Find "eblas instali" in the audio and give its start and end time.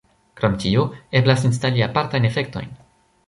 1.19-1.85